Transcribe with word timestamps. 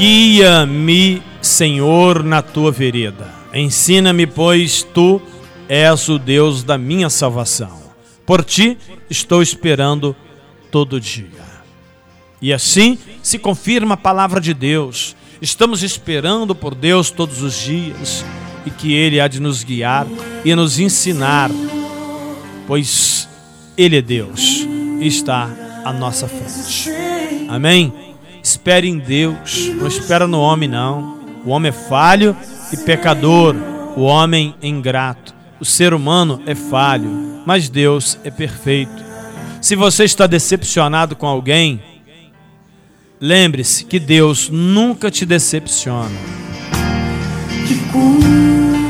Guia-me, 0.00 1.22
Senhor, 1.42 2.24
na 2.24 2.40
tua 2.40 2.72
vereda. 2.72 3.28
Ensina-me, 3.52 4.26
pois 4.26 4.82
tu 4.82 5.20
és 5.68 6.08
o 6.08 6.18
Deus 6.18 6.62
da 6.62 6.78
minha 6.78 7.10
salvação. 7.10 7.82
Por 8.24 8.42
ti 8.42 8.78
estou 9.10 9.42
esperando 9.42 10.16
todo 10.70 10.98
dia. 10.98 11.28
E 12.40 12.50
assim 12.50 12.96
se 13.22 13.38
confirma 13.38 13.92
a 13.92 13.98
palavra 13.98 14.40
de 14.40 14.54
Deus. 14.54 15.14
Estamos 15.42 15.82
esperando 15.82 16.54
por 16.54 16.74
Deus 16.74 17.10
todos 17.10 17.42
os 17.42 17.54
dias 17.60 18.24
e 18.64 18.70
que 18.70 18.94
Ele 18.94 19.20
há 19.20 19.28
de 19.28 19.38
nos 19.38 19.62
guiar 19.62 20.06
e 20.42 20.54
nos 20.54 20.78
ensinar, 20.78 21.50
pois 22.66 23.28
Ele 23.76 23.98
é 23.98 24.02
Deus 24.02 24.66
e 24.98 25.06
está 25.06 25.50
à 25.84 25.92
nossa 25.92 26.26
frente. 26.26 26.88
Amém? 27.50 28.09
Espere 28.50 28.88
em 28.88 28.98
Deus, 28.98 29.70
não 29.76 29.86
espera 29.86 30.26
no 30.26 30.40
homem, 30.40 30.68
não. 30.68 31.20
O 31.44 31.50
homem 31.50 31.68
é 31.68 31.72
falho 31.72 32.36
e 32.72 32.76
pecador, 32.76 33.54
o 33.96 34.02
homem 34.02 34.56
é 34.60 34.66
ingrato. 34.66 35.32
O 35.60 35.64
ser 35.64 35.94
humano 35.94 36.42
é 36.44 36.54
falho, 36.56 37.42
mas 37.46 37.68
Deus 37.68 38.18
é 38.24 38.30
perfeito. 38.30 39.04
Se 39.62 39.76
você 39.76 40.02
está 40.02 40.26
decepcionado 40.26 41.14
com 41.14 41.28
alguém, 41.28 41.80
lembre-se 43.20 43.84
que 43.84 44.00
Deus 44.00 44.50
nunca 44.50 45.12
te 45.12 45.24
decepciona. 45.24 46.10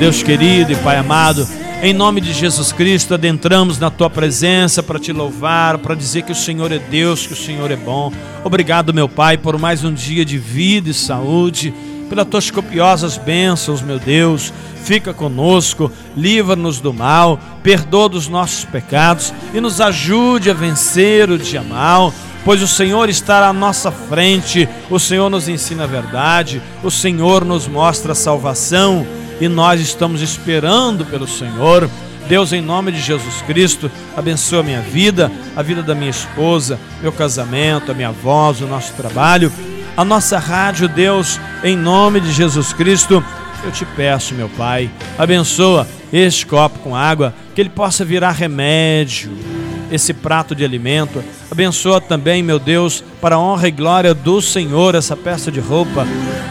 Deus 0.00 0.20
querido 0.20 0.72
e 0.72 0.76
Pai 0.76 0.96
amado, 0.96 1.46
em 1.82 1.92
nome 1.92 2.20
de 2.20 2.32
Jesus 2.32 2.72
Cristo, 2.72 3.14
adentramos 3.14 3.78
na 3.78 3.90
tua 3.90 4.08
presença 4.08 4.82
para 4.82 4.98
te 4.98 5.12
louvar, 5.12 5.78
para 5.78 5.94
dizer 5.94 6.22
que 6.22 6.32
o 6.32 6.34
Senhor 6.34 6.72
é 6.72 6.78
Deus, 6.78 7.26
que 7.26 7.32
o 7.32 7.36
Senhor 7.36 7.70
é 7.70 7.76
bom. 7.76 8.12
Obrigado, 8.42 8.94
meu 8.94 9.08
Pai, 9.08 9.36
por 9.36 9.58
mais 9.58 9.84
um 9.84 9.92
dia 9.92 10.24
de 10.24 10.38
vida 10.38 10.90
e 10.90 10.94
saúde, 10.94 11.74
pelas 12.08 12.26
tuas 12.26 12.50
copiosas 12.50 13.18
bênçãos, 13.18 13.82
meu 13.82 13.98
Deus. 13.98 14.52
Fica 14.82 15.14
conosco, 15.14 15.90
livra-nos 16.16 16.80
do 16.80 16.92
mal, 16.92 17.38
perdoa 17.62 18.08
dos 18.08 18.28
nossos 18.28 18.64
pecados 18.64 19.32
e 19.52 19.60
nos 19.60 19.80
ajude 19.80 20.50
a 20.50 20.54
vencer 20.54 21.30
o 21.30 21.38
dia 21.38 21.62
mal 21.62 22.12
pois 22.44 22.62
o 22.62 22.68
Senhor 22.68 23.08
está 23.08 23.48
à 23.48 23.52
nossa 23.54 23.90
frente, 23.90 24.68
o 24.90 24.98
Senhor 24.98 25.30
nos 25.30 25.48
ensina 25.48 25.84
a 25.84 25.86
verdade, 25.86 26.60
o 26.82 26.90
Senhor 26.90 27.42
nos 27.42 27.66
mostra 27.66 28.12
a 28.12 28.14
salvação 28.14 29.06
e 29.40 29.48
nós 29.48 29.80
estamos 29.80 30.22
esperando 30.22 31.04
pelo 31.04 31.26
Senhor. 31.26 31.88
Deus, 32.28 32.52
em 32.52 32.60
nome 32.60 32.90
de 32.90 33.00
Jesus 33.00 33.42
Cristo, 33.42 33.90
abençoa 34.16 34.60
a 34.60 34.62
minha 34.62 34.80
vida, 34.80 35.30
a 35.54 35.62
vida 35.62 35.82
da 35.82 35.94
minha 35.94 36.10
esposa, 36.10 36.78
meu 37.02 37.12
casamento, 37.12 37.92
a 37.92 37.94
minha 37.94 38.10
voz, 38.10 38.60
o 38.60 38.66
nosso 38.66 38.94
trabalho, 38.94 39.52
a 39.96 40.04
nossa 40.04 40.38
rádio, 40.38 40.88
Deus, 40.88 41.38
em 41.62 41.76
nome 41.76 42.20
de 42.20 42.32
Jesus 42.32 42.72
Cristo. 42.72 43.22
Eu 43.62 43.70
te 43.70 43.84
peço, 43.84 44.34
meu 44.34 44.48
Pai, 44.48 44.90
abençoa 45.18 45.86
este 46.12 46.46
copo 46.46 46.78
com 46.78 46.96
água, 46.96 47.34
que 47.54 47.60
ele 47.60 47.70
possa 47.70 48.04
virar 48.04 48.32
remédio, 48.32 49.30
esse 49.90 50.12
prato 50.12 50.54
de 50.54 50.64
alimento. 50.64 51.22
Abençoa 51.50 52.00
também, 52.00 52.42
meu 52.42 52.58
Deus, 52.58 53.02
para 53.20 53.36
a 53.36 53.38
honra 53.38 53.68
e 53.68 53.70
glória 53.70 54.14
do 54.14 54.40
Senhor, 54.40 54.94
essa 54.94 55.16
peça 55.16 55.50
de 55.50 55.60
roupa. 55.60 56.06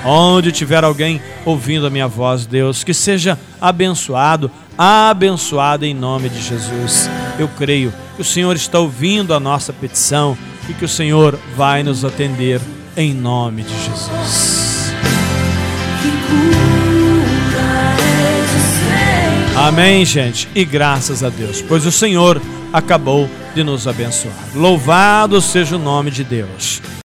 Onde 0.05 0.51
tiver 0.51 0.83
alguém 0.83 1.21
ouvindo 1.45 1.87
a 1.87 1.89
minha 1.89 2.07
voz, 2.07 2.45
Deus, 2.45 2.83
que 2.83 2.93
seja 2.93 3.37
abençoado, 3.59 4.51
abençoado 4.77 5.85
em 5.85 5.93
nome 5.93 6.29
de 6.29 6.41
Jesus. 6.41 7.09
Eu 7.39 7.47
creio 7.47 7.93
que 8.15 8.21
o 8.21 8.25
Senhor 8.25 8.55
está 8.55 8.79
ouvindo 8.79 9.33
a 9.33 9.39
nossa 9.39 9.71
petição 9.71 10.37
e 10.69 10.73
que 10.73 10.85
o 10.85 10.89
Senhor 10.89 11.39
vai 11.55 11.83
nos 11.83 12.03
atender 12.03 12.61
em 12.95 13.13
nome 13.13 13.63
de 13.63 13.73
Jesus. 13.83 14.93
Amém, 19.55 20.03
gente, 20.03 20.49
e 20.53 20.65
graças 20.65 21.23
a 21.23 21.29
Deus, 21.29 21.61
pois 21.61 21.85
o 21.85 21.91
Senhor 21.91 22.41
acabou 22.73 23.29
de 23.53 23.63
nos 23.63 23.87
abençoar. 23.87 24.33
Louvado 24.55 25.39
seja 25.39 25.75
o 25.75 25.79
nome 25.79 26.09
de 26.09 26.23
Deus. 26.23 26.81